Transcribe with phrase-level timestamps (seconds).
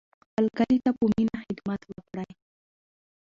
[0.27, 2.31] خپل کلي ته په مینه خدمت وکړئ.